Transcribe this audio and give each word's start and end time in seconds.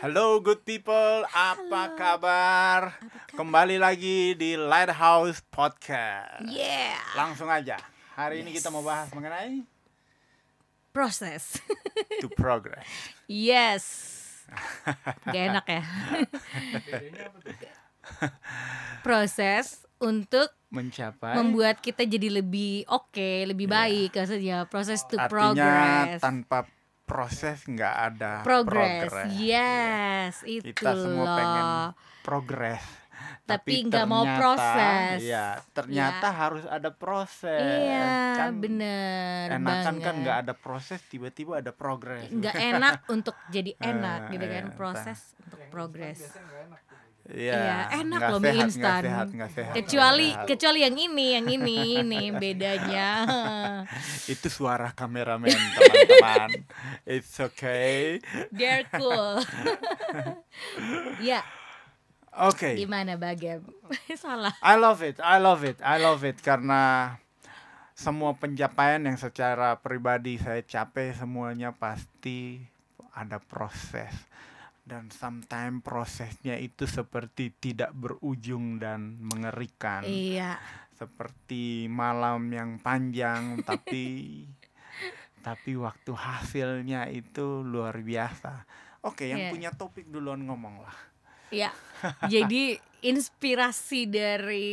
Hello 0.00 0.40
good 0.40 0.64
people, 0.64 1.28
apa 1.28 1.92
kabar? 1.92 2.96
Kembali 3.36 3.76
lagi 3.76 4.32
di 4.32 4.56
Lighthouse 4.56 5.44
Podcast. 5.52 6.48
Yeah. 6.48 6.96
Langsung 7.12 7.52
aja. 7.52 7.76
Hari 8.16 8.40
ini 8.40 8.56
kita 8.56 8.72
mau 8.72 8.80
bahas 8.80 9.12
mengenai 9.12 9.60
Proses. 10.96 11.60
to 12.24 12.32
progress. 12.32 12.88
yes. 13.28 13.84
Gak 15.28 15.52
enak 15.52 15.68
ya. 15.68 15.84
Proses 19.04 19.84
untuk 20.00 20.48
Mencapai 20.72 21.36
membuat 21.36 21.84
kita 21.84 22.08
jadi 22.08 22.40
lebih 22.40 22.88
oke, 22.88 23.44
lebih 23.44 23.68
baik 23.68 24.16
maksudnya 24.16 24.64
proses 24.64 25.04
to 25.04 25.20
artinya 25.20 25.28
progress. 25.28 26.24
tanpa 26.24 26.64
proses 27.10 27.58
nggak 27.66 27.94
ada 28.06 28.32
Progress. 28.46 29.10
progress. 29.10 29.34
Yes, 29.34 30.34
itu 30.46 30.70
Kita 30.70 30.94
semua 30.94 31.26
loh. 31.26 31.34
pengen 31.34 31.66
progress. 32.22 32.84
Tapi 33.42 33.82
nggak 33.82 34.06
mau 34.06 34.22
proses. 34.38 35.18
Iya, 35.20 35.58
ternyata 35.74 36.22
Ya. 36.24 36.38
harus 36.38 36.64
ada 36.64 36.94
proses. 36.94 37.58
Iya, 37.58 38.38
Kan 38.38 38.62
bener 38.62 39.50
Enakan 39.50 39.66
banget. 39.98 40.06
kan 40.06 40.14
nggak 40.22 40.36
ada 40.40 40.54
proses, 40.54 41.02
tiba-tiba 41.04 41.58
ada 41.58 41.74
progress. 41.74 42.30
nggak 42.30 42.54
enak 42.54 42.94
untuk 43.10 43.34
jadi 43.50 43.74
enak 43.76 44.20
gitu 44.32 44.46
kan 44.46 44.64
iya, 44.64 44.76
proses 44.78 45.34
untuk 45.42 45.60
progress. 45.68 46.30
Iya, 47.30 47.52
Iya, 47.54 47.78
enak 48.02 48.20
loh 48.32 48.40
mie 48.42 48.58
instan. 48.64 49.02
sehat, 49.06 49.28
nggak 49.30 49.52
sehat, 49.54 49.74
Kecuali 49.76 50.28
sehat. 50.34 50.46
kecuali 50.50 50.78
yang 50.82 50.96
ini, 50.98 51.26
yang 51.38 51.46
ini, 51.46 51.78
ini 52.00 52.22
bedanya. 52.34 53.10
itu 54.32 54.48
suara 54.50 54.90
kameramen 54.90 55.52
teman-teman. 55.52 56.50
It's 57.06 57.36
okay. 57.38 58.18
They're 58.50 58.88
cool. 58.96 59.44
ya, 61.28 61.44
Oke. 62.34 62.74
gimana 62.74 63.14
Bagem? 63.14 63.62
Salah. 64.18 64.56
I 64.58 64.74
love 64.80 65.04
it, 65.04 65.20
I 65.22 65.38
love 65.38 65.62
it, 65.62 65.78
I 65.84 66.00
love 66.02 66.22
it 66.26 66.40
karena 66.42 67.14
semua 67.94 68.32
pencapaian 68.32 69.04
yang 69.04 69.20
secara 69.20 69.76
pribadi 69.76 70.40
saya 70.40 70.64
capai 70.64 71.12
semuanya 71.12 71.76
pasti 71.76 72.64
ada 73.12 73.36
proses 73.38 74.10
dan 74.82 75.08
sometimes 75.08 75.80
prosesnya 75.80 76.56
itu 76.56 76.84
seperti 76.84 77.52
tidak 77.52 77.92
berujung 77.92 78.76
dan 78.76 79.20
mengerikan 79.20 80.02
Iya. 80.02 80.56
seperti 80.92 81.86
malam 81.86 82.50
yang 82.50 82.76
panjang 82.76 83.58
tapi 83.68 84.44
tapi 85.40 85.72
waktu 85.72 86.12
hasilnya 86.12 87.08
itu 87.08 87.64
luar 87.64 87.96
biasa 87.98 88.68
oke 89.00 89.24
yang 89.24 89.40
Iya. 89.40 89.50
punya 89.50 89.70
topik 89.72 90.06
duluan 90.06 90.44
ngomong 90.44 90.84
lah 90.84 90.96
Ya. 91.50 91.70
Jadi 92.24 92.78
inspirasi 93.00 94.04
dari 94.04 94.70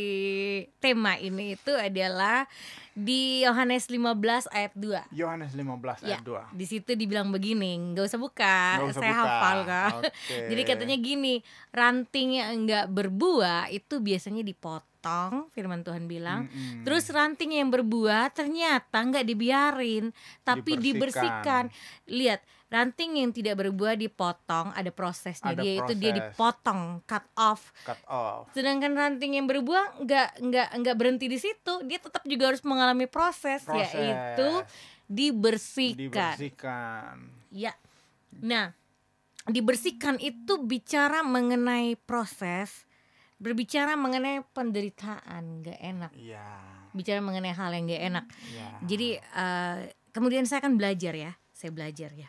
tema 0.78 1.16
ini 1.16 1.56
itu 1.56 1.72
adalah 1.72 2.44
di 2.92 3.40
Yohanes 3.40 3.86
15 3.86 4.50
ayat 4.50 4.72
2. 4.74 5.14
Yohanes 5.14 5.54
15 5.54 6.02
Ya, 6.02 6.18
ayat 6.18 6.22
2 6.50 6.50
di 6.52 6.66
situ 6.66 6.92
dibilang 6.92 7.30
begini, 7.30 7.94
nggak 7.94 8.04
usah 8.04 8.18
buka, 8.18 8.58
Nggak 8.76 8.90
usah 8.90 9.00
saya 9.00 9.12
buka. 9.12 9.22
hafal 9.22 9.58
kak. 9.62 9.92
Oke. 10.02 10.36
Jadi 10.50 10.62
katanya 10.62 10.96
gini, 10.98 11.34
ranting 11.70 12.28
yang 12.36 12.50
enggak 12.58 12.84
berbuah 12.88 13.70
itu 13.70 13.96
biasanya 13.98 14.42
dipotong, 14.42 15.46
firman 15.48 15.80
Tuhan 15.80 16.04
bilang. 16.04 16.50
Mm-mm. 16.50 16.82
Terus 16.82 17.06
ranting 17.08 17.54
yang 17.54 17.70
berbuah 17.70 18.28
ternyata 18.28 18.98
nggak 18.98 19.24
dibiarin, 19.24 20.10
tapi 20.42 20.74
Dibersihkan. 20.74 21.64
dibersihkan. 21.64 21.64
Lihat, 22.10 22.40
ranting 22.68 23.16
yang 23.16 23.32
tidak 23.32 23.56
berbuah 23.58 23.96
dipotong, 23.96 24.76
ada 24.76 24.92
prosesnya 24.92 25.56
Ada 25.56 25.62
dia 25.64 25.72
itu 25.80 25.92
dia 25.96 26.12
proses. 26.12 26.18
dipotong, 26.20 26.80
cut 27.04 27.24
off. 27.34 27.72
cut 27.80 28.00
off 28.04 28.44
Sedangkan 28.52 28.92
ranting 28.92 29.40
yang 29.40 29.48
berbuah 29.48 30.04
nggak 30.04 30.28
nggak 30.44 30.68
nggak 30.76 30.96
berhenti 30.96 31.26
di 31.26 31.40
situ, 31.40 31.80
dia 31.84 31.96
tetap 31.96 32.20
juga 32.22 32.52
harus 32.52 32.60
mengalami 32.62 33.08
proses, 33.08 33.64
Proses. 33.64 33.88
yaitu 33.90 34.48
dibersihkan. 35.08 35.96
dibersihkan 36.36 37.14
Ya. 37.48 37.72
Nah, 38.44 38.76
dibersihkan 39.48 40.20
itu 40.20 40.60
bicara 40.60 41.24
mengenai 41.24 41.96
proses, 41.96 42.84
berbicara 43.40 43.96
mengenai 43.96 44.44
penderitaan, 44.52 45.64
nggak 45.64 45.80
enak. 45.80 46.12
iya 46.12 46.44
Bicara 46.92 47.24
mengenai 47.24 47.56
hal 47.56 47.72
yang 47.72 47.88
nggak 47.88 48.04
enak. 48.12 48.24
iya 48.52 48.68
Jadi 48.84 49.08
eh, 49.16 49.78
kemudian 50.12 50.44
saya 50.44 50.60
akan 50.60 50.76
belajar 50.76 51.16
ya, 51.16 51.32
saya 51.48 51.72
belajar 51.72 52.12
ya. 52.12 52.28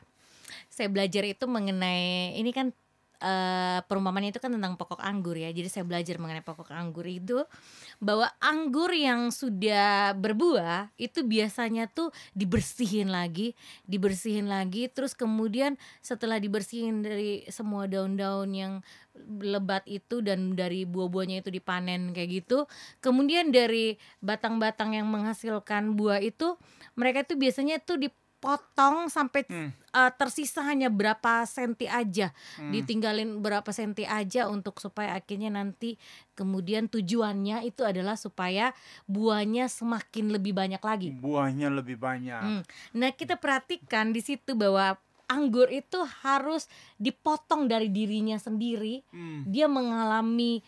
Saya 0.80 0.88
belajar 0.88 1.28
itu 1.28 1.44
mengenai 1.44 2.40
ini 2.40 2.56
kan 2.56 2.72
eh 3.20 3.84
perumpamannya 3.84 4.32
itu 4.32 4.40
kan 4.40 4.48
tentang 4.56 4.80
pokok 4.80 5.04
anggur 5.04 5.36
ya. 5.36 5.52
Jadi 5.52 5.68
saya 5.68 5.84
belajar 5.84 6.16
mengenai 6.24 6.40
pokok 6.40 6.72
anggur 6.72 7.04
itu 7.04 7.44
bahwa 8.00 8.32
anggur 8.40 8.96
yang 8.96 9.28
sudah 9.28 10.16
berbuah 10.16 10.96
itu 10.96 11.28
biasanya 11.28 11.92
tuh 11.92 12.16
dibersihin 12.32 13.12
lagi, 13.12 13.60
dibersihin 13.84 14.48
lagi 14.48 14.88
terus 14.88 15.12
kemudian 15.20 15.76
setelah 16.00 16.40
dibersihin 16.40 17.04
dari 17.04 17.44
semua 17.52 17.92
daun-daun 17.92 18.56
yang 18.56 18.74
lebat 19.28 19.84
itu 19.84 20.24
dan 20.24 20.56
dari 20.56 20.88
buah-buahnya 20.88 21.44
itu 21.44 21.52
dipanen 21.52 22.16
kayak 22.16 22.48
gitu. 22.48 22.72
Kemudian 23.04 23.52
dari 23.52 24.00
batang-batang 24.24 24.96
yang 24.96 25.12
menghasilkan 25.12 26.00
buah 26.00 26.24
itu 26.24 26.56
mereka 26.96 27.28
itu 27.28 27.36
biasanya 27.36 27.84
tuh 27.84 28.00
dipotong 28.40 29.12
sampai 29.12 29.44
Hmm. 29.52 29.76
uh, 29.92 30.12
tersisa 30.16 30.64
hanya 30.64 30.88
berapa 30.88 31.44
senti 31.44 31.92
aja, 31.92 32.32
Hmm. 32.56 32.72
ditinggalin 32.72 33.44
berapa 33.44 33.68
senti 33.76 34.08
aja 34.08 34.48
untuk 34.48 34.80
supaya 34.80 35.20
akhirnya 35.20 35.52
nanti 35.52 36.00
kemudian 36.40 36.88
tujuannya 36.88 37.68
itu 37.68 37.84
adalah 37.84 38.16
supaya 38.16 38.72
buahnya 39.12 39.68
semakin 39.68 40.32
lebih 40.32 40.56
banyak 40.56 40.80
lagi. 40.80 41.12
buahnya 41.20 41.68
lebih 41.68 42.00
banyak 42.00 42.40
Hmm. 42.40 42.64
Nah, 42.96 43.12
kita 43.12 43.36
perhatikan 43.36 44.16
di 44.16 44.24
situ 44.24 44.56
bahwa 44.56 44.96
anggur 45.28 45.68
itu 45.68 46.00
harus 46.24 46.72
dipotong 46.96 47.68
dari 47.68 47.92
dirinya 47.92 48.40
sendiri. 48.40 49.04
Hmm. 49.12 49.44
Dia 49.52 49.68
mengalami 49.68 50.64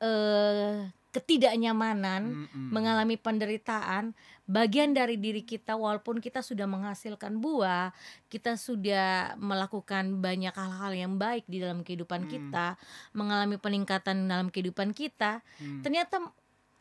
eh 0.00 0.88
ketidaknyamanan, 1.10 2.46
Mm-mm. 2.46 2.70
mengalami 2.70 3.18
penderitaan, 3.18 4.14
bagian 4.50 4.90
dari 4.90 5.14
diri 5.14 5.46
kita 5.46 5.78
walaupun 5.78 6.18
kita 6.18 6.42
sudah 6.42 6.66
menghasilkan 6.66 7.38
buah, 7.38 7.94
kita 8.26 8.58
sudah 8.58 9.38
melakukan 9.38 10.18
banyak 10.18 10.50
hal-hal 10.50 10.90
yang 10.90 11.14
baik 11.14 11.46
di 11.46 11.62
dalam 11.62 11.86
kehidupan 11.86 12.26
Hmm. 12.26 12.30
kita, 12.30 12.66
mengalami 13.14 13.62
peningkatan 13.62 14.26
dalam 14.26 14.50
kehidupan 14.50 14.90
kita, 14.90 15.38
Hmm. 15.62 15.86
ternyata 15.86 16.18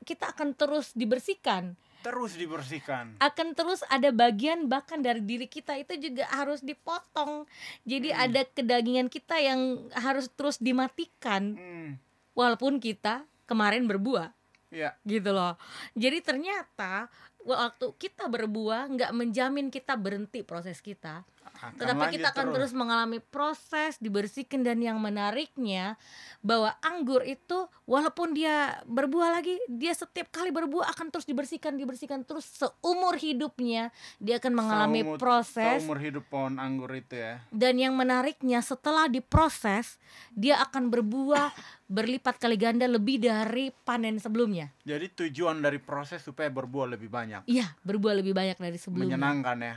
kita 0.02 0.34
akan 0.34 0.58
terus 0.58 0.96
dibersihkan 0.98 1.78
terus 2.00 2.40
dibersihkan 2.40 3.20
akan 3.20 3.52
terus 3.52 3.84
ada 3.92 4.08
bagian 4.16 4.72
bahkan 4.72 5.04
dari 5.04 5.20
diri 5.20 5.52
kita 5.52 5.76
itu 5.76 6.00
juga 6.00 6.32
harus 6.32 6.64
dipotong. 6.64 7.44
Jadi 7.84 8.16
Hmm. 8.16 8.24
ada 8.24 8.42
kedagingan 8.48 9.12
kita 9.12 9.36
yang 9.44 9.92
harus 9.92 10.32
terus 10.32 10.56
dimatikan 10.64 11.60
Hmm. 11.60 12.00
walaupun 12.40 12.80
kita 12.80 13.28
kemarin 13.44 13.84
berbuah 13.84 14.32
ya 14.72 14.96
gitu 15.04 15.36
loh. 15.36 15.60
Jadi 15.98 16.24
ternyata 16.24 17.12
waktu 17.44 17.96
kita 17.96 18.28
berbuah 18.28 18.92
nggak 18.92 19.12
menjamin 19.16 19.72
kita 19.72 19.96
berhenti 19.96 20.44
proses 20.44 20.84
kita, 20.84 21.24
akan 21.60 21.76
tetapi 21.76 22.04
kita 22.16 22.32
akan 22.32 22.48
terus 22.56 22.72
mengalami 22.72 23.20
proses 23.20 24.00
dibersihkan 24.00 24.64
dan 24.64 24.80
yang 24.80 24.96
menariknya 24.96 26.00
bahwa 26.40 26.72
anggur 26.80 27.20
itu 27.22 27.68
walaupun 27.84 28.32
dia 28.32 28.80
berbuah 28.88 29.36
lagi, 29.36 29.60
dia 29.68 29.92
setiap 29.92 30.32
kali 30.32 30.50
berbuah 30.50 30.88
akan 30.96 31.12
terus 31.12 31.28
dibersihkan, 31.28 31.76
dibersihkan 31.76 32.24
terus 32.24 32.48
seumur 32.48 33.20
hidupnya. 33.20 33.92
Dia 34.24 34.40
akan 34.40 34.56
mengalami 34.56 35.04
Seumur- 35.04 35.20
proses 35.20 35.84
seumur 35.84 36.00
hidup 36.00 36.24
pohon 36.32 36.56
anggur 36.56 36.96
itu 36.96 37.20
ya. 37.20 37.44
dan 37.52 37.76
yang 37.76 37.92
menariknya 37.92 38.64
setelah 38.64 39.12
diproses 39.12 40.00
dia 40.32 40.64
akan 40.64 40.88
berbuah 40.88 41.52
berlipat 41.90 42.40
kali 42.40 42.56
ganda 42.56 42.86
lebih 42.86 43.20
dari 43.20 43.74
panen 43.84 44.16
sebelumnya. 44.22 44.72
jadi 44.86 45.10
tujuan 45.12 45.60
dari 45.60 45.82
proses 45.82 46.24
supaya 46.24 46.48
berbuah 46.48 46.96
lebih 46.96 47.10
banyak. 47.12 47.44
Iya, 47.50 47.68
berbuah 47.84 48.22
lebih 48.22 48.32
banyak 48.32 48.56
dari 48.56 48.78
sebelumnya. 48.78 49.18
menyenangkan 49.18 49.58
ya 49.60 49.76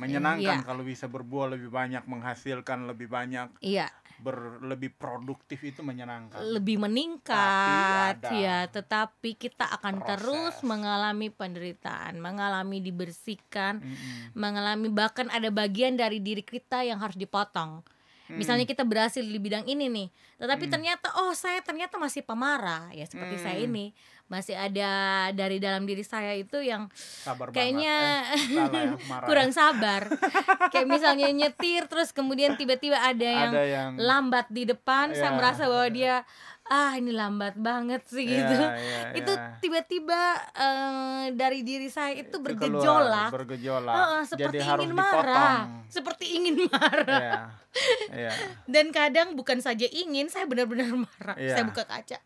menyenangkan 0.00 0.62
Iya. 0.62 0.64
kalau 0.64 0.82
bisa 0.82 1.04
berbuah 1.04 1.52
lebih 1.52 1.68
banyak 1.68 2.08
menghasilkan 2.08 2.88
lebih 2.88 3.12
banyak 3.12 3.52
Iya, 3.60 3.92
ber 4.24 4.62
lebih 4.64 4.96
produktif 4.96 5.60
itu 5.60 5.84
menyenangkan 5.84 6.40
lebih 6.48 6.80
meningkat 6.80 8.22
Tapi 8.24 8.40
ya, 8.40 8.64
tetapi 8.72 9.36
kita 9.36 9.68
akan 9.68 10.00
proses. 10.00 10.08
terus 10.16 10.54
mengalami 10.64 11.28
penderitaan, 11.28 12.16
mengalami 12.22 12.80
dibersihkan, 12.80 13.84
Mm-mm. 13.84 14.32
mengalami 14.32 14.88
bahkan 14.88 15.28
ada 15.28 15.52
bagian 15.52 15.98
dari 15.98 16.24
diri 16.24 16.40
kita 16.40 16.86
yang 16.88 16.96
harus 16.96 17.18
dipotong. 17.18 17.84
Misalnya 18.34 18.64
kita 18.64 18.82
berhasil 18.82 19.20
di 19.20 19.36
bidang 19.36 19.64
ini 19.64 19.86
nih, 19.86 20.08
tetapi 20.36 20.64
ternyata 20.66 21.12
oh 21.18 21.32
saya 21.32 21.58
ternyata 21.58 21.96
masih 21.96 22.20
pemarah 22.20 22.88
ya 22.90 23.04
seperti 23.04 23.36
saya 23.36 23.58
Hmm. 23.58 23.68
ini 23.68 23.86
masih 24.24 24.56
ada 24.56 24.90
dari 25.30 25.58
dalam 25.58 25.84
diri 25.84 26.00
saya 26.00 26.32
itu 26.32 26.56
yang 26.58 26.88
Sabar 26.94 27.52
kayaknya. 27.52 28.24
Eh, 28.32 28.40
salah 28.48 28.72
ya, 28.72 28.92
marah 29.10 29.26
kurang 29.26 29.50
ya. 29.50 29.54
sabar. 29.54 30.02
Kayak 30.68 30.88
misalnya 30.88 31.28
nyetir 31.28 31.84
terus 31.84 32.10
kemudian 32.10 32.56
tiba-tiba 32.56 32.96
ada 32.96 33.20
yang 33.26 33.52
Ada 33.52 33.64
yang 33.66 33.90
lambat 33.94 34.48
di 34.48 34.64
depan, 34.64 35.12
saya 35.12 35.30
Ya. 35.30 35.36
merasa 35.36 35.62
bahwa 35.64 35.88
dia 35.88 36.14
ah 36.72 36.96
ini 36.96 37.12
lambat 37.12 37.52
banget 37.54 38.00
sih 38.08 38.24
Iya, 38.24 38.40
gitu. 38.40 38.54
iya, 38.56 39.00
itu 39.12 39.28
iya. 39.30 39.60
tiba-tiba 39.60 40.20
eh, 40.56 41.24
dari 41.32 41.60
diri 41.60 41.86
saya 41.86 42.16
itu 42.16 42.32
Itu 42.32 42.40
bergejolak. 42.40 43.28
keluar, 43.28 43.28
bergejolak. 43.30 43.92
Heeh, 43.92 44.20
seperti 44.24 44.46
Jadi 44.48 44.58
harus 44.64 44.82
ingin 44.82 44.96
marah, 44.96 45.56
seperti 45.86 46.24
ingin 46.32 46.56
marah. 46.72 47.20
Iya. 47.20 47.40
Iya. 48.08 48.32
Dan 48.64 48.88
kadang 48.88 49.36
bukan 49.36 49.60
saja 49.60 49.84
ingin, 49.84 50.26
saya 50.26 50.48
benar-benar 50.48 50.88
marah. 50.96 51.36
Iya. 51.36 51.52
Saya 51.52 51.64
buka 51.66 51.84
kaca. 51.84 52.18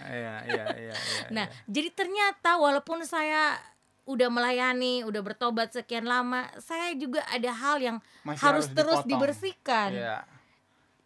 Iya, 0.00 0.34
iya, 0.46 0.64
iya, 0.72 0.94
iya. 0.94 0.94
Nah, 1.36 1.46
iya. 1.46 1.56
jadi 1.66 1.88
ternyata 1.90 2.56
walaupun 2.56 3.04
saya 3.04 3.60
udah 4.04 4.26
melayani, 4.26 5.04
udah 5.04 5.20
bertobat 5.20 5.70
sekian 5.70 6.02
lama, 6.02 6.48
saya 6.56 6.90
juga 6.94 7.22
ada 7.28 7.52
hal 7.52 7.76
yang 7.78 7.96
Masih 8.22 8.40
harus, 8.40 8.66
harus 8.66 8.66
terus 8.72 8.98
dipotong. 8.98 9.10
dibersihkan. 9.10 9.90
Iya. 9.92 10.16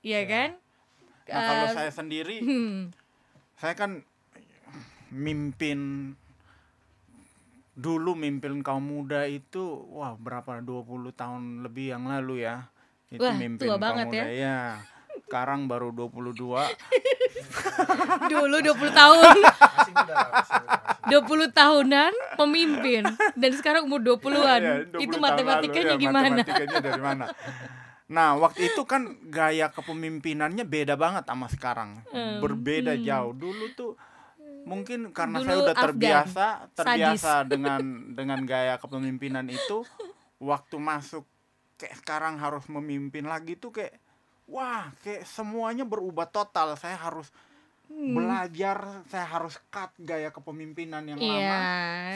Iya 0.00 0.20
kan? 0.24 0.50
Nah, 1.26 1.40
kalau 1.40 1.66
Eh, 1.66 1.74
saya 1.74 1.90
sendiri, 1.90 2.36
hmm, 2.38 2.92
saya 3.56 3.72
kan 3.72 4.04
mimpin 5.08 6.12
dulu 7.74 8.14
mimpin 8.14 8.62
kaum 8.62 8.84
muda 8.84 9.26
itu 9.26 9.58
wah 9.90 10.14
berapa 10.14 10.60
20 10.60 10.84
tahun 11.10 11.42
lebih 11.64 11.96
yang 11.96 12.04
lalu 12.06 12.44
ya. 12.44 12.68
Itu 13.08 13.22
Wah, 13.22 13.34
mimpin 13.34 13.66
tua 13.66 13.76
kaum 13.76 13.82
banget 13.82 14.06
muda. 14.08 14.16
ya. 14.18 14.24
Iya. 14.28 14.58
Sekarang 15.24 15.66
baru 15.66 15.90
22. 15.90 16.60
dulu 18.30 18.56
20 18.60 18.90
tahun, 18.92 19.34
Masih 19.34 19.92
muda 19.94 20.14
lah, 20.14 20.28
masih 20.30 20.54
muda, 20.60 20.74
masih 21.04 21.22
muda. 21.22 21.48
20 21.50 21.52
tahunan 21.52 22.12
pemimpin 22.34 23.02
dan 23.34 23.50
sekarang 23.54 23.84
umur 23.84 24.00
20-an. 24.00 24.60
Iya, 24.60 24.74
20 24.90 25.04
itu 25.04 25.16
matematikanya 25.18 25.84
lalu, 25.84 25.98
ya, 25.98 26.02
gimana? 26.02 26.28
Matematikanya 26.36 26.78
dari 26.80 27.02
mana? 27.02 27.24
Nah, 28.04 28.36
waktu 28.36 28.68
itu 28.68 28.84
kan 28.84 29.16
gaya 29.32 29.72
kepemimpinannya 29.72 30.68
beda 30.68 30.94
banget 31.00 31.24
sama 31.24 31.48
sekarang. 31.48 32.04
Hmm, 32.12 32.44
Berbeda 32.44 33.00
jauh. 33.00 33.32
Dulu 33.32 33.72
tuh 33.72 33.92
mungkin 34.68 35.12
karena 35.12 35.40
saya 35.44 35.60
Dulu 35.60 35.64
udah 35.68 35.76
Afgan, 35.76 35.84
terbiasa 35.92 36.46
terbiasa 36.72 37.32
sadis. 37.44 37.48
dengan 37.48 37.80
dengan 38.18 38.40
gaya 38.44 38.76
kepemimpinan 38.80 39.48
itu 39.48 39.84
waktu 40.40 40.76
masuk 40.76 41.24
kayak 41.76 42.00
sekarang 42.00 42.40
harus 42.40 42.64
memimpin 42.68 43.24
lagi 43.24 43.56
tuh 43.56 43.72
kayak 43.72 43.96
wah, 44.44 44.92
kayak 45.00 45.24
semuanya 45.24 45.88
berubah 45.88 46.28
total. 46.28 46.76
Saya 46.76 47.00
harus 47.00 47.32
Hmm. 47.86 48.10
belajar, 48.12 48.78
saya 49.06 49.22
harus 49.24 49.54
cut 49.68 49.92
gaya 49.96 50.28
kepemimpinan 50.28 51.04
yang 51.04 51.14
Iya. 51.14 51.30
lama 51.30 51.58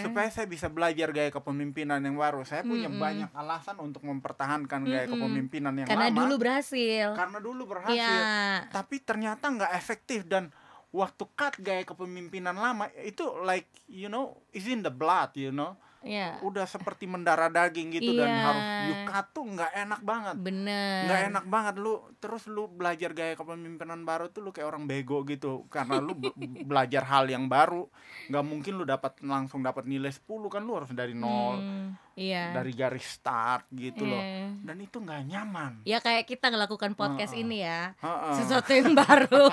supaya 0.00 0.28
saya 0.28 0.44
bisa 0.44 0.66
belajar 0.66 1.12
gaya 1.12 1.30
kepemimpinan 1.30 2.00
yang 2.00 2.14
baru. 2.14 2.42
Saya 2.42 2.60
punya 2.60 2.88
Mm-mm. 2.88 2.98
banyak 2.98 3.30
alasan 3.30 3.78
untuk 3.78 4.02
mempertahankan 4.02 4.82
gaya 4.82 5.04
Mm-mm. 5.04 5.14
kepemimpinan 5.14 5.74
yang 5.74 5.86
Karena 5.86 6.08
lama 6.08 6.18
dulu 6.18 6.34
berhasil. 6.36 7.08
karena 7.14 7.38
dulu 7.38 7.62
berhasil. 7.68 7.94
Iya. 7.94 8.68
Tapi 8.68 8.96
ternyata 8.98 9.44
nggak 9.46 9.72
efektif 9.72 10.24
dan 10.24 10.50
waktu 10.88 11.24
cut 11.30 11.54
gaya 11.58 11.84
kepemimpinan 11.84 12.52
lama 12.52 12.88
itu 12.98 13.22
like 13.40 13.68
you 13.86 14.08
know 14.08 14.34
is 14.50 14.64
in 14.64 14.80
the 14.80 14.90
blood, 14.90 15.30
you 15.34 15.52
know. 15.52 15.76
Iya. 16.00 16.38
Udah 16.40 16.62
seperti 16.62 17.04
mendarah 17.04 17.46
daging 17.46 17.90
gitu 17.92 18.12
dan 18.12 18.28
Iya. 18.28 18.40
harus 18.40 18.64
you 18.84 18.96
cut 19.04 19.26
tuh 19.28 19.44
nggak 19.44 19.72
enak 19.76 20.00
banget. 20.00 20.36
Bener. 20.36 20.98
Nggak 21.04 21.20
enak 21.28 21.44
banget 21.44 21.74
lu 21.76 21.94
terus 22.16 22.46
lu 22.46 22.66
belajar 22.66 23.10
gaya 23.10 23.34
kepemimpinan 23.34 24.02
baru 24.02 24.28
tuh 24.28 24.40
lu 24.40 24.50
kayak 24.50 24.68
orang 24.68 24.84
bego 24.84 25.22
gitu 25.22 25.66
karena 25.68 25.98
lu 25.98 26.14
be- 26.14 26.34
belajar 26.68 27.02
hal 27.04 27.26
yang 27.26 27.46
baru 27.46 27.86
nggak 28.26 28.44
mungkin 28.44 28.72
lu 28.74 28.84
dapat 28.84 29.18
langsung 29.20 29.60
dapat 29.60 29.84
nilai 29.84 30.08
10 30.08 30.22
kan 30.48 30.60
lu 30.60 30.74
harus 30.74 30.90
dari 30.90 31.12
nol 31.12 31.56
Hmm, 31.58 31.88
iya. 32.14 32.50
dari 32.52 32.70
garis 32.72 33.06
start 33.08 33.66
gitu 33.70 34.02
loh 34.02 34.18
Iya. 34.18 34.54
dan 34.62 34.76
itu 34.78 34.96
nggak 34.96 35.22
nyaman 35.24 35.72
Ya 35.82 35.98
kayak 35.98 36.26
kita 36.26 36.48
ngelakukan 36.48 36.92
podcast 36.92 37.32
Heeh. 37.32 37.42
ini 37.42 37.56
ya. 37.60 37.94
Heeh. 37.96 38.34
Sesuatu 38.34 38.70
yang 38.70 38.92
baru. 38.92 39.48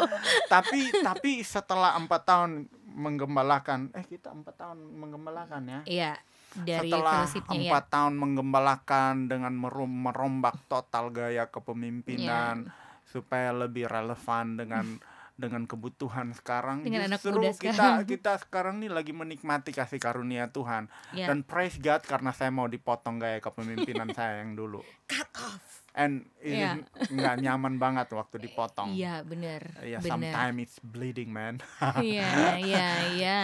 tapi 0.52 0.80
tapi 1.00 1.40
setelah 1.40 1.94
empat 1.94 2.22
tahun 2.22 2.50
menggembalakan 2.92 3.90
eh 3.92 4.02
kita 4.02 4.30
empat 4.30 4.54
tahun 4.56 4.78
menggembalakan 4.96 5.62
ya 5.64 5.80
Iya, 5.84 6.12
dari 6.56 6.90
setelah 6.90 7.22
ya. 7.24 7.70
empat 7.70 7.84
tahun 7.88 8.14
menggembalakan 8.16 9.14
dengan 9.26 9.54
merom- 9.54 10.02
merombak 10.02 10.58
total 10.66 11.10
gaya 11.10 11.46
kepemimpinan 11.46 12.66
Iya. 12.66 12.72
supaya 13.04 13.50
lebih 13.52 13.86
relevan 13.86 14.54
dengan 14.54 14.86
dengan 15.40 15.64
kebutuhan 15.64 16.30
sekarang 16.30 16.80
Dengan 16.80 17.08
anak 17.08 17.18
justru 17.18 17.40
muda 17.40 17.50
kita 17.50 17.72
sekarang. 17.72 17.96
kita 18.04 18.32
sekarang 18.38 18.74
nih 18.76 18.90
lagi 18.90 19.10
menikmati 19.10 19.70
kasih 19.70 19.96
karunia 19.96 20.48
Tuhan 20.48 20.86
Ya. 21.10 21.26
dan 21.26 21.40
praise 21.40 21.74
God 21.76 22.00
karena 22.02 22.30
saya 22.30 22.48
mau 22.48 22.66
dipotong 22.66 23.16
gaya 23.16 23.40
kepemimpinan 23.40 24.12
saya 24.14 24.44
yang 24.44 24.52
dulu 24.52 24.84
Cut 25.06 25.26
off. 25.34 25.64
and 25.90 26.22
it 26.38 26.54
Iya. 26.54 26.78
nggak 27.08 27.34
nyaman 27.40 27.74
banget 27.76 28.06
waktu 28.10 28.36
dipotong 28.38 28.92
Iya, 28.92 29.24
bener. 29.24 29.64
ya 29.80 29.98
bener. 29.98 30.12
sometimes 30.30 30.58
it's 30.60 30.76
bleeding 30.78 31.28
man 31.28 31.58
Iya, 31.96 32.28
iya, 32.60 32.86
iya. 33.10 33.38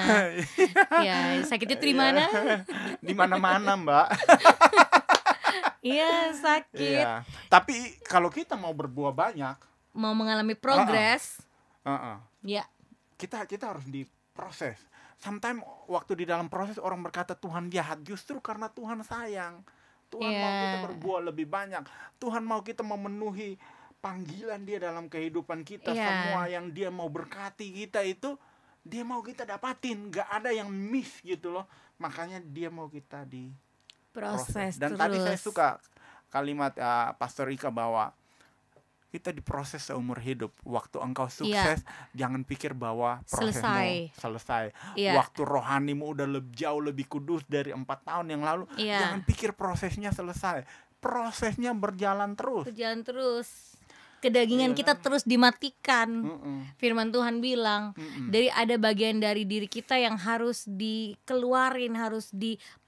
Iya, 1.02 1.16
sakitnya 1.42 1.74
di 1.76 1.90
mana? 1.92 2.28
di 3.02 3.12
mana-mana 3.12 3.72
mbak 3.74 4.08
Iya, 5.78 6.34
sakit. 6.34 6.98
Iya. 6.98 7.22
Tapi 7.46 7.74
kalau 8.02 8.26
kita 8.26 8.54
mau 8.54 8.74
berbuah 8.74 9.14
banyak, 9.14 9.54
Mau 9.94 10.12
mengalami 10.12 10.52
progres. 10.52 11.40
Uh-uh, 11.86 12.18
Ya, 12.42 12.66
kita 13.16 13.46
kita 13.46 13.70
harus 13.70 13.86
diproses. 13.86 14.76
Sometimes 15.16 15.64
waktu 15.88 16.12
di 16.18 16.24
dalam 16.28 16.50
proses 16.50 16.76
orang 16.76 17.00
berkata 17.00 17.32
Tuhan 17.32 17.72
jahat 17.72 18.02
justru 18.02 18.36
karena 18.42 18.68
Tuhan 18.68 19.00
sayang. 19.00 19.64
Tuhan 20.06 20.28
mau 20.28 20.50
Iya. 20.52 20.62
kita 20.62 20.78
berbuah 20.86 21.20
lebih 21.32 21.46
banyak. 21.48 21.82
Tuhan 22.20 22.42
mau 22.44 22.60
kita 22.62 22.84
memenuhi 22.84 23.56
panggilan 23.98 24.62
Dia 24.62 24.78
dalam 24.78 25.08
kehidupan 25.08 25.64
kita. 25.64 25.90
Iya. 25.90 26.04
Semua 26.04 26.42
yang 26.46 26.70
Dia 26.70 26.92
mau 26.92 27.08
berkati 27.08 27.72
kita 27.72 28.04
itu 28.04 28.36
Dia 28.86 29.02
mau 29.02 29.18
kita 29.18 29.42
dapatin. 29.42 30.12
Gak 30.12 30.28
ada 30.30 30.54
yang 30.54 30.70
miss 30.70 31.18
gitu 31.24 31.50
loh. 31.50 31.66
Makanya 31.98 32.38
Dia 32.38 32.70
mau 32.70 32.86
kita 32.86 33.26
di 33.26 33.50
proses 34.14 34.78
Dan 34.78 34.94
terus. 34.94 35.00
tadi 35.00 35.16
saya 35.18 35.38
suka 35.40 35.68
kalimat 36.28 36.72
uh, 36.78 37.12
Pastor 37.18 37.50
Ika 37.50 37.68
bahwa 37.68 38.12
kita 39.08 39.30
diproses 39.30 39.80
seumur 39.82 40.18
hidup. 40.18 40.52
Waktu 40.62 40.98
engkau 40.98 41.26
sukses, 41.26 41.82
jangan 42.12 42.42
pikir 42.42 42.72
bahwa 42.72 43.22
prosesmu 43.22 43.62
Selesai. 43.62 43.88
selesai. 44.14 44.64
Iya. 44.94 45.16
Waktu 45.16 45.40
rohanimu 45.42 46.04
udah 46.12 46.26
lebih 46.26 46.52
jauh 46.52 46.80
lebih 46.80 47.06
kudus 47.06 47.42
dari 47.44 47.70
empat 47.70 48.04
tahun 48.04 48.34
yang 48.34 48.42
lalu, 48.42 48.64
Iya. 48.76 48.98
jangan 49.00 49.20
pikir 49.22 49.50
prosesnya 49.52 50.10
selesai. 50.10 50.66
Prosesnya 50.96 51.70
berjalan 51.70 52.34
terus. 52.34 52.66
Berjalan 52.66 53.00
terus. 53.00 53.48
Kedagingan 54.16 54.72
Iya 54.72 54.78
kita 54.80 54.92
kan? 54.96 55.02
terus 55.02 55.22
dimatikan. 55.22 56.08
Mm-mm. 56.24 56.58
Firman 56.76 57.12
Tuhan 57.12 57.38
bilang, 57.38 57.92
Mm-mm. 57.92 58.32
dari 58.32 58.48
ada 58.48 58.74
bagian 58.74 59.20
dari 59.20 59.44
diri 59.44 59.68
kita 59.68 59.96
yang 59.96 60.16
harus 60.16 60.64
dikeluarin, 60.66 61.94
harus 61.94 62.32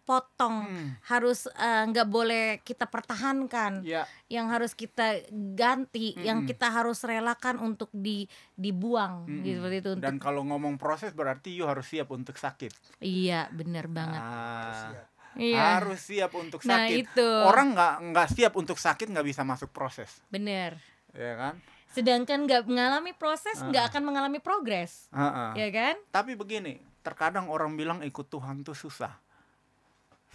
dipotong, 0.08 0.56
Hmm. 0.64 0.88
harus 1.04 1.44
eh, 1.52 1.84
nggak 1.84 2.08
boleh 2.08 2.44
kita 2.64 2.88
pertahankan, 2.88 3.84
Ya, 3.84 4.08
yang 4.26 4.48
harus 4.48 4.72
kita 4.72 5.20
ganti, 5.52 6.16
yang 6.16 6.42
Mm-mm. 6.42 6.48
kita 6.48 6.72
harus 6.72 7.04
relakan 7.04 7.60
untuk 7.60 7.92
di 7.92 8.24
dibuang, 8.56 9.28
Mm-mm. 9.28 9.44
gitu 9.44 9.60
seperti 9.60 9.76
itu. 9.78 9.90
Untuk, 9.92 10.04
dan 10.08 10.16
kalau 10.16 10.48
ngomong 10.48 10.80
proses 10.80 11.12
berarti 11.12 11.52
you 11.52 11.68
harus 11.68 11.84
siap 11.84 12.08
untuk 12.08 12.40
sakit. 12.40 12.72
iya, 12.98 13.52
benar 13.52 13.84
banget. 13.86 14.16
Ah, 14.18 14.72
Siap. 14.88 15.06
Iya, 15.38 15.60
Harus 15.76 16.00
siap 16.02 16.32
untuk 16.34 16.64
Nah, 16.64 16.88
sakit. 16.88 17.04
itu. 17.04 17.28
Orang 17.44 17.76
nggak 17.76 17.94
nggak 18.10 18.28
siap 18.32 18.56
untuk 18.56 18.74
sakit 18.74 19.12
nggak 19.12 19.28
bisa 19.28 19.44
masuk 19.44 19.68
proses, 19.70 20.24
benar. 20.26 20.80
ya 21.12 21.36
kan? 21.36 21.54
Sedangkan 21.88 22.42
nggak 22.42 22.64
mengalami 22.64 23.12
proses, 23.12 23.60
nggak 23.60 23.92
akan 23.92 24.02
mengalami 24.02 24.40
progres, 24.40 25.06
Heeh. 25.12 25.50
ya 25.54 25.68
kan? 25.70 25.94
Tapi 26.10 26.32
begini, 26.34 26.80
terkadang 27.00 27.46
orang 27.46 27.76
bilang 27.76 28.00
ikut 28.00 28.26
Tuhan 28.26 28.60
tuh 28.60 28.74
susah. 28.74 29.14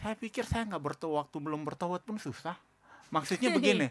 Saya 0.04 0.20
pikir 0.20 0.44
saya 0.44 0.68
nggak 0.68 0.84
bertobat 0.84 1.32
waktu 1.32 1.38
belum 1.40 1.64
bertobat 1.64 2.04
pun 2.04 2.20
susah. 2.20 2.60
Maksudnya 3.08 3.50
begini, 3.58 3.88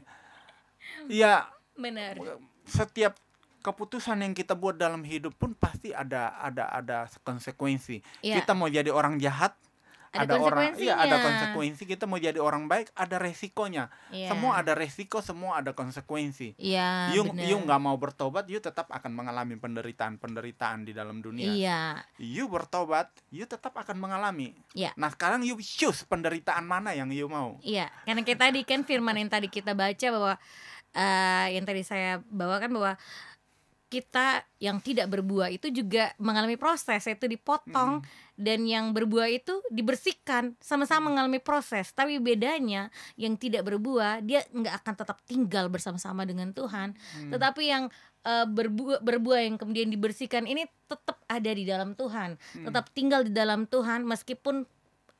ya 1.08 1.48
Benar. 1.72 2.20
setiap 2.68 3.16
keputusan 3.62 4.20
yang 4.20 4.34
kita 4.34 4.52
buat 4.52 4.74
dalam 4.74 5.06
hidup 5.06 5.32
pun 5.38 5.54
pasti 5.56 5.94
ada 5.94 6.36
ada 6.36 6.68
ada 6.68 7.08
konsekuensi. 7.24 8.02
Iya. 8.20 8.42
Kita 8.42 8.52
mau 8.52 8.68
jadi 8.68 8.90
orang 8.92 9.16
jahat 9.16 9.56
Ada 10.12 10.36
orang 10.36 10.76
iya 10.76 10.94
ada 10.94 11.16
konsekuensi 11.18 11.82
kita 11.82 12.04
mau 12.04 12.20
jadi 12.20 12.36
orang 12.36 12.68
baik 12.68 12.92
ada 12.92 13.16
resikonya 13.16 13.88
Iya. 14.08 14.28
semua 14.28 14.60
ada 14.60 14.72
resiko 14.72 15.18
semua 15.18 15.56
ada 15.56 15.72
konsekuensi 15.72 16.52
Iya, 16.54 17.10
you 17.10 17.24
bener. 17.24 17.48
you 17.48 17.56
nggak 17.58 17.80
mau 17.80 17.96
bertobat 17.96 18.44
you 18.44 18.60
tetap 18.60 18.86
akan 18.88 19.08
mengalami 19.10 19.56
penderitaan 19.56 20.16
penderitaan 20.16 20.84
di 20.84 20.92
dalam 20.92 21.18
dunia 21.18 21.48
Iya, 21.48 21.80
you 22.16 22.44
bertobat 22.46 23.08
you 23.28 23.42
tetap 23.42 23.72
akan 23.72 23.96
mengalami 23.96 24.52
Iya. 24.72 24.92
nah 24.94 25.08
sekarang 25.08 25.40
you 25.42 25.56
choose 25.58 26.04
penderitaan 26.04 26.62
mana 26.62 26.92
yang 26.92 27.08
you 27.08 27.24
mau 27.26 27.56
iya. 27.60 27.88
Karena 28.04 28.20
kayak 28.20 28.40
tadi 28.42 28.60
kan 28.62 28.84
firman 28.84 29.16
yang 29.16 29.28
tadi 29.28 29.48
kita 29.48 29.72
baca 29.72 30.06
bahwa 30.08 30.34
eh 30.92 31.46
yang 31.50 31.64
tadi 31.64 31.80
saya 31.80 32.20
bawakan 32.28 32.68
bahwa 32.68 32.92
kita 33.92 34.40
yang 34.56 34.80
tidak 34.80 35.12
berbuah 35.12 35.52
itu 35.52 35.68
juga 35.68 36.16
mengalami 36.16 36.56
proses 36.56 37.04
yaitu 37.04 37.28
dipotong 37.28 38.00
dan 38.40 38.64
yang 38.64 38.96
berbuah 38.96 39.28
itu 39.28 39.60
dibersihkan 39.68 40.56
sama-sama 40.56 41.12
mengalami 41.12 41.36
proses. 41.44 41.92
Tapi 41.92 42.16
bedanya 42.16 42.88
yang 43.20 43.36
tidak 43.36 43.68
berbuah 43.68 44.24
dia 44.24 44.40
nggak 44.48 44.80
akan 44.80 44.94
tetap 44.96 45.20
tinggal 45.28 45.68
bersama-sama 45.68 46.24
dengan 46.24 46.56
Tuhan. 46.56 46.96
Tetapi 47.28 47.62
yang 47.68 47.92
eh, 48.24 48.46
berbuah 48.48 49.04
berbuah 49.04 49.40
yang 49.44 49.60
kemudian 49.60 49.92
dibersihkan 49.92 50.48
ini 50.48 50.64
tetap 50.88 51.20
ada 51.28 51.50
di 51.52 51.68
dalam 51.68 51.92
Tuhan. 51.92 52.40
Tetap 52.64 52.88
tinggal 52.96 53.28
di 53.28 53.32
dalam 53.36 53.68
Tuhan 53.68 54.08
meskipun 54.08 54.64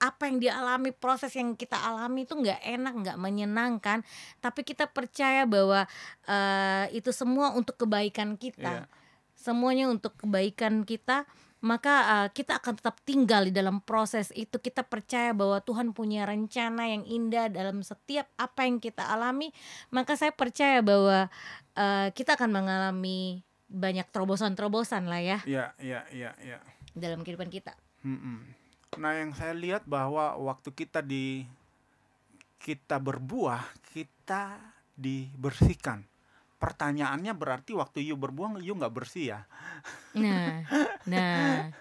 apa 0.03 0.27
yang 0.27 0.43
dialami 0.43 0.91
proses 0.91 1.31
yang 1.39 1.55
kita 1.55 1.79
alami 1.79 2.27
itu 2.27 2.35
nggak 2.35 2.59
enak 2.59 2.95
nggak 3.07 3.19
menyenangkan. 3.23 4.03
Tapi 4.43 4.67
kita 4.67 4.91
percaya 4.91 5.47
bahwa 5.47 5.87
eh, 6.27 6.91
itu 6.91 7.15
semua 7.15 7.55
untuk 7.55 7.79
kebaikan 7.79 8.35
kita. 8.35 8.85
Iya. 8.85 9.01
semuanya 9.33 9.91
untuk 9.91 10.15
kebaikan 10.23 10.87
kita 10.87 11.27
maka 11.63 12.27
eh, 12.27 12.29
kita 12.35 12.59
akan 12.59 12.75
tetap 12.83 12.99
tinggal 13.07 13.47
di 13.47 13.55
dalam 13.55 13.79
proses 13.79 14.35
itu. 14.35 14.59
Kita 14.59 14.83
percaya 14.83 15.31
bahwa 15.31 15.63
Tuhan 15.63 15.95
punya 15.95 16.27
rencana 16.27 16.91
yang 16.91 17.07
indah 17.07 17.47
dalam 17.49 17.87
setiap 17.87 18.27
apa 18.35 18.67
yang 18.67 18.83
kita 18.83 19.07
alami. 19.07 19.55
Maka 19.95 20.19
saya 20.19 20.35
percaya 20.35 20.83
bahwa 20.83 21.31
eh, 21.79 22.09
kita 22.13 22.35
akan 22.35 22.51
mengalami 22.51 23.47
banyak 23.71 24.05
terobosan-terobosan 24.11 25.07
lah 25.07 25.23
ya. 25.23 25.39
Ya 25.47 25.73
ya 25.79 26.03
ya 26.11 26.59
dalam 26.93 27.25
kehidupan 27.25 27.49
kita. 27.49 27.73
Mm-mm. 28.03 28.62
Nah, 29.01 29.17
yang 29.17 29.33
saya 29.33 29.57
lihat 29.57 29.89
bahwa 29.89 30.37
waktu 30.37 30.69
kita 30.69 31.01
di 31.01 31.49
kita 32.61 33.01
berbuah, 33.01 33.65
kita 33.97 34.61
dibersihkan. 34.93 36.05
Pertanyaannya 36.61 37.33
berarti 37.33 37.73
waktu 37.75 38.05
you 38.05 38.15
berbuah 38.21 38.61
you 38.61 38.77
nggak 38.77 38.93
bersih 38.93 39.35
ya? 39.35 39.41
nah 40.13 40.61
nah 41.09 41.73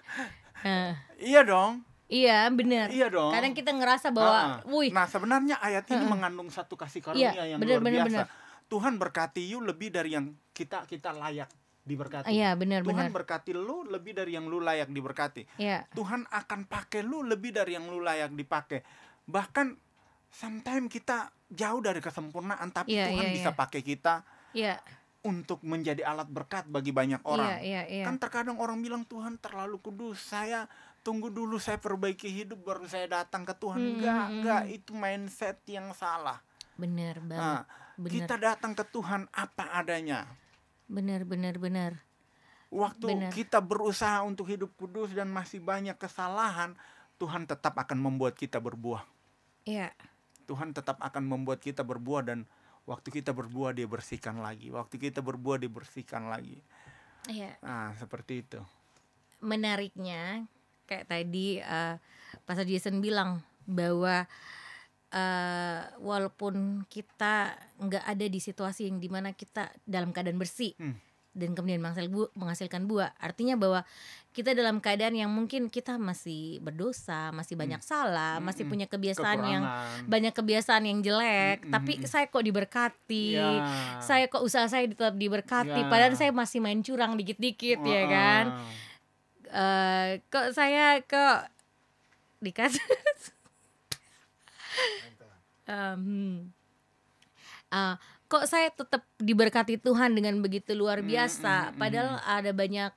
nah. 0.64 0.92
Iya 1.20 1.44
dong, 1.44 1.84
Iya 2.08 2.48
benar. 2.50 2.88
iya 2.88 3.06
dong. 3.12 3.30
Kadang 3.30 3.52
kita 3.52 3.70
ngerasa 3.76 4.08
bahwa, 4.10 4.36
Ah, 4.36 4.48
ah. 4.64 4.72
wih, 4.72 4.88
Nah, 4.90 5.04
sebenarnya 5.06 5.56
ayat 5.60 5.84
ini 5.92 6.00
Heeh. 6.00 6.08
mengandung 6.08 6.48
satu 6.48 6.74
kasih 6.76 7.04
karunia 7.04 7.30
Iya, 7.32 7.56
yang 7.56 7.60
benar, 7.60 7.78
luar 7.78 7.84
benar, 7.86 7.98
biasa. 8.08 8.08
benar. 8.08 8.26
Tuhan 8.72 8.94
berkati 8.96 9.42
you 9.46 9.60
lebih 9.60 9.92
dari 9.92 10.16
yang 10.16 10.32
kita 10.56 10.88
kita 10.88 11.12
layak 11.12 11.48
diberkati. 11.82 12.30
iya 12.30 12.54
benar 12.54 12.86
Tuhan 12.86 13.10
benar. 13.10 13.14
berkati 13.14 13.50
lu 13.54 13.82
lebih 13.82 14.14
dari 14.14 14.38
yang 14.38 14.46
lu 14.46 14.62
layak 14.62 14.88
diberkati. 14.90 15.58
Iya, 15.58 15.82
Tuhan 15.92 16.30
akan 16.30 16.70
pakai 16.70 17.02
lu 17.02 17.26
lebih 17.26 17.50
dari 17.50 17.74
yang 17.74 17.90
lu 17.90 17.98
layak 17.98 18.30
dipakai. 18.30 18.86
Bahkan 19.26 19.74
sometimes 20.30 20.88
kita 20.88 21.28
jauh 21.52 21.82
dari 21.82 21.98
kesempurnaan 21.98 22.70
tapi 22.72 22.96
Iya, 22.96 23.12
Tuhan 23.12 23.26
iya, 23.28 23.34
bisa 23.34 23.50
iya. 23.52 23.58
pakai 23.58 23.80
kita 23.84 24.14
iya, 24.56 24.74
untuk 25.26 25.60
menjadi 25.66 26.02
alat 26.06 26.30
berkat 26.30 26.70
bagi 26.70 26.94
banyak 26.94 27.20
orang. 27.26 27.60
iya, 27.60 27.82
iya, 27.86 28.02
iya. 28.02 28.04
Kan 28.06 28.22
terkadang 28.22 28.56
orang 28.62 28.78
bilang 28.80 29.02
Tuhan 29.04 29.36
terlalu 29.42 29.78
kudus. 29.82 30.22
Saya 30.22 30.70
tunggu 31.02 31.34
dulu 31.34 31.58
saya 31.58 31.82
perbaiki 31.82 32.30
hidup 32.30 32.62
baru 32.62 32.86
saya 32.86 33.10
datang 33.10 33.42
ke 33.42 33.54
Tuhan. 33.58 33.78
Hmm, 33.78 33.92
enggak, 33.98 34.22
hmm, 34.22 34.34
enggak, 34.38 34.62
hmm. 34.66 34.76
itu 34.78 34.90
mindset 34.94 35.58
yang 35.66 35.90
salah. 35.98 36.38
Benar 36.78 37.18
banget. 37.22 37.38
Nah, 37.42 37.62
kita 38.08 38.34
datang 38.38 38.72
ke 38.72 38.84
Tuhan 38.86 39.26
apa 39.34 39.64
adanya. 39.76 40.24
Benar, 40.92 41.24
benar, 41.24 41.56
benar. 41.56 41.92
Waktu 42.68 43.04
Benar. 43.04 43.32
kita 43.32 43.64
berusaha 43.64 44.20
untuk 44.24 44.48
hidup 44.48 44.72
kudus 44.76 45.12
dan 45.12 45.28
masih 45.28 45.60
banyak 45.60 45.96
kesalahan, 45.96 46.76
Tuhan 47.16 47.48
tetap 47.48 47.76
akan 47.76 48.00
membuat 48.00 48.36
kita 48.36 48.60
berbuah. 48.60 49.04
Iya, 49.68 49.92
Tuhan 50.48 50.76
tetap 50.76 51.00
akan 51.00 51.24
membuat 51.24 51.64
kita 51.64 51.80
berbuah 51.86 52.28
dan 52.28 52.44
waktu 52.84 53.08
kita 53.08 53.32
berbuah 53.32 53.76
dia 53.76 53.88
bersihkan 53.88 54.40
lagi. 54.40 54.68
Waktu 54.68 55.00
kita 55.00 55.24
berbuah 55.24 55.60
dia 55.60 55.70
bersihkan 55.72 56.28
lagi. 56.28 56.60
iya. 57.30 57.56
Nah, 57.62 57.94
seperti 57.96 58.42
itu. 58.44 58.60
Menariknya 59.40 60.46
kayak 60.84 61.08
tadi 61.08 61.62
eh 61.62 61.96
Pastor 62.44 62.66
Jason 62.66 63.00
bilang 63.00 63.40
bahwa 63.64 64.26
eh 65.12 65.80
walaupun 66.00 66.88
kita 66.88 67.52
nggak 67.76 68.04
ada 68.06 68.26
di 68.26 68.40
situasi 68.40 68.88
yang 68.88 68.96
di 68.96 69.06
mana 69.06 69.30
kita 69.30 69.68
dalam 69.84 70.08
keadaan 70.08 70.40
bersih 70.40 70.72
Hmm. 70.74 70.96
dan 71.32 71.52
kemudian 71.52 71.80
menghasilkan 72.32 72.84
buah, 72.84 73.16
artinya 73.16 73.56
bahwa 73.56 73.84
kita 74.32 74.52
dalam 74.52 74.80
keadaan 74.80 75.12
yang 75.12 75.32
mungkin 75.32 75.68
kita 75.68 75.96
masih 75.96 76.60
berdosa, 76.60 77.28
masih 77.30 77.56
banyak 77.56 77.80
salah, 77.80 78.36
masih 78.36 78.64
Mm-mm. 78.64 78.72
punya 78.72 78.86
kebiasaan 78.86 79.40
yang 79.40 79.64
Kekurangan. 79.64 80.08
banyak 80.08 80.32
kebiasaan 80.32 80.84
yang 80.84 80.98
jelek, 81.00 81.58
Mm-mm. 81.64 81.72
tapi 81.72 81.92
saya 82.04 82.28
kok 82.28 82.40
diberkati. 82.42 83.26
Ya. 83.32 83.64
Saya 84.00 84.28
kok 84.28 84.40
usaha 84.40 84.68
saya 84.68 84.84
tetap 84.84 85.12
diberkati, 85.14 85.72
Ya. 85.78 85.88
padahal 85.88 86.16
saya 86.16 86.32
masih 86.32 86.60
main 86.60 86.80
curang 86.80 87.16
dikit-dikit 87.16 87.80
ya 87.80 88.02
kan. 88.08 88.44
Eh, 89.48 90.08
kok 90.28 90.52
saya 90.52 91.00
kok 91.00 91.48
dikasih 92.40 92.80
Em, 95.62 96.50
eh, 97.72 97.94
kok 98.26 98.44
saya 98.48 98.68
tetap 98.72 99.04
diberkati 99.16 99.78
Tuhan 99.78 100.16
dengan 100.16 100.40
begitu 100.40 100.72
luar 100.74 101.00
Mm, 101.00 101.06
biasa 101.06 101.54
mm, 101.56 101.72
mm, 101.72 101.78
padahal 101.78 102.10
ada 102.24 102.50
banyak 102.52 102.92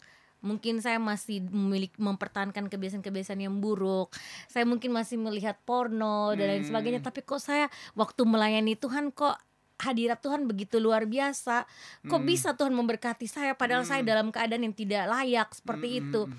mungkin 0.45 0.77
saya 0.77 1.01
masih 1.01 1.41
memiliki 1.41 1.97
mempertahankan 1.97 2.69
kebiasaan-kebiasaan 2.69 3.41
yang 3.41 3.57
buruk 3.57 4.13
saya 4.45 4.61
mungkin 4.61 4.93
masih 4.93 5.17
melihat 5.17 5.57
porno 5.65 6.37
dan 6.37 6.53
lain 6.53 6.61
Hmm. 6.61 6.69
sebagainya 6.69 7.01
tapi 7.01 7.25
kok 7.25 7.41
saya 7.41 7.65
waktu 7.97 8.21
melayani 8.23 8.77
Tuhan 8.77 9.09
kok 9.09 9.33
hadirat 9.75 10.21
Tuhan 10.21 10.45
begitu 10.45 10.77
luar 10.77 11.09
biasa 11.09 11.65
kok 12.05 12.21
Hmm. 12.21 12.29
bisa 12.29 12.53
Tuhan 12.53 12.71
memberkati 12.71 13.25
saya 13.25 13.57
padahal 13.57 13.83
saya 13.83 14.05
Hmm. 14.05 14.09
dalam 14.09 14.27
keadaan 14.29 14.63
yang 14.63 14.75
tidak 14.75 15.09
layak 15.09 15.49
seperti 15.51 15.87
Mm, 15.89 15.93
mm, 15.93 16.01
itu 16.05 16.21
mm. 16.29 16.37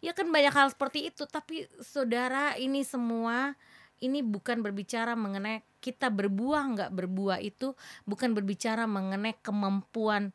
ya 0.00 0.12
kan 0.14 0.26
banyak 0.30 0.54
hal 0.54 0.68
seperti 0.70 1.10
itu 1.10 1.26
tapi 1.26 1.66
saudara 1.82 2.54
ini 2.56 2.86
semua 2.86 3.58
ini 4.02 4.22
bukan 4.22 4.62
berbicara 4.62 5.18
mengenai 5.18 5.62
kita 5.78 6.10
berbuah 6.10 6.62
nggak 6.74 6.90
berbuah 6.94 7.38
itu 7.42 7.74
bukan 8.04 8.34
berbicara 8.34 8.84
mengenai 8.84 9.38
kemampuan 9.40 10.34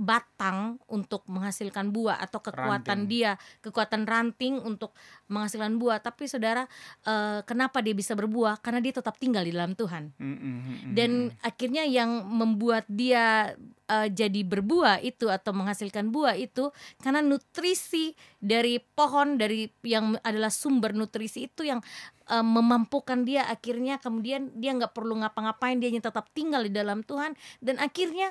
batang 0.00 0.80
untuk 0.88 1.22
menghasilkan 1.28 1.92
buah 1.92 2.16
atau 2.18 2.40
kekuatan 2.40 3.04
Ranting. 3.04 3.12
dia 3.12 3.36
kekuatan 3.60 4.08
ranting 4.08 4.56
untuk 4.58 4.96
menghasilkan 5.28 5.76
buah. 5.76 6.00
Tapi 6.00 6.26
saudara 6.26 6.64
eh, 7.04 7.44
kenapa 7.44 7.84
dia 7.84 7.92
bisa 7.92 8.16
berbuah? 8.16 8.58
Karena 8.64 8.80
dia 8.80 8.96
tetap 8.96 9.20
tinggal 9.20 9.44
di 9.44 9.52
dalam 9.52 9.76
Tuhan. 9.76 10.16
Mm, 10.16 10.24
mm, 10.24 10.36
mm, 10.40 10.58
mm, 10.64 10.92
dan 10.96 11.10
akhirnya 11.44 11.84
yang 11.84 12.24
membuat 12.26 12.88
dia 12.88 13.54
eh, 13.86 14.08
jadi 14.08 14.40
berbuah 14.42 15.04
itu 15.04 15.28
atau 15.28 15.52
menghasilkan 15.52 16.08
buah 16.08 16.34
itu 16.40 16.72
karena 17.04 17.20
nutrisi 17.20 18.16
dari 18.40 18.80
pohon 18.80 19.36
dari 19.36 19.68
yang 19.84 20.16
adalah 20.24 20.50
sumber 20.50 20.96
nutrisi 20.96 21.46
itu 21.46 21.68
yang 21.68 21.84
eh, 22.30 22.44
memampukan 22.46 23.26
dia 23.26 23.44
akhirnya 23.50 23.98
kemudian 23.98 24.54
dia 24.54 24.70
nggak 24.72 24.94
perlu 24.94 25.18
ngapa-ngapain 25.20 25.82
dia 25.82 25.90
tetap 25.90 26.30
tinggal 26.30 26.62
di 26.62 26.72
dalam 26.72 27.02
Tuhan 27.02 27.34
dan 27.58 27.82
akhirnya 27.82 28.30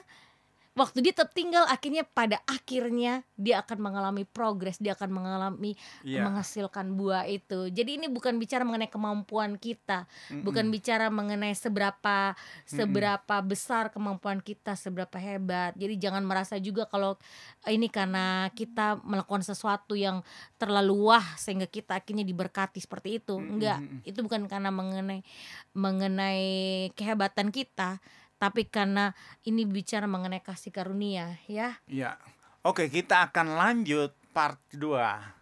waktu 0.79 1.03
dia 1.03 1.11
tetap 1.11 1.35
tinggal 1.35 1.67
akhirnya 1.67 2.07
pada 2.07 2.39
akhirnya 2.47 3.27
dia 3.35 3.59
akan 3.59 3.83
mengalami 3.83 4.23
progres 4.23 4.79
dia 4.79 4.95
akan 4.95 5.11
mengalami 5.11 5.75
Iya. 6.07 6.23
menghasilkan 6.23 6.95
buah 6.95 7.27
itu 7.27 7.67
jadi 7.67 7.99
ini 7.99 8.07
bukan 8.07 8.39
bicara 8.39 8.63
mengenai 8.63 8.87
kemampuan 8.87 9.59
kita 9.59 10.07
Mm, 10.31 10.47
bukan 10.47 10.65
mm. 10.69 10.73
bicara 10.73 11.11
mengenai 11.11 11.51
seberapa 11.51 12.33
seberapa 12.63 13.35
besar 13.43 13.91
kemampuan 13.91 14.39
kita 14.39 14.79
seberapa 14.79 15.19
hebat 15.19 15.75
jadi 15.75 15.99
jangan 15.99 16.23
merasa 16.23 16.55
juga 16.55 16.87
kalau 16.87 17.19
ini 17.67 17.91
karena 17.91 18.47
kita 18.55 19.01
melakukan 19.03 19.43
sesuatu 19.43 19.99
yang 19.99 20.23
terlalu 20.55 21.11
wah 21.11 21.25
sehingga 21.35 21.67
kita 21.67 21.99
akhirnya 21.99 22.23
diberkati 22.23 22.79
seperti 22.79 23.19
itu 23.19 23.35
Mm, 23.35 23.49
enggak 23.57 23.79
mm, 23.83 23.89
mm. 23.91 23.99
itu 24.07 24.19
bukan 24.23 24.41
karena 24.47 24.69
mengenai 24.71 25.19
mengenai 25.73 26.45
kehebatan 26.93 27.49
kita 27.51 27.97
tapi 28.39 28.65
karena 28.65 29.11
ini 29.43 29.67
bicara 29.67 30.07
mengenai 30.07 30.39
kasih 30.39 30.71
karunia 30.71 31.37
ya 31.45 31.77
Iya. 31.85 32.15
Oke, 32.59 32.91
kita 32.91 33.31
akan 33.31 33.55
lanjut 33.55 34.11
part 34.35 34.59
2. 34.75 35.38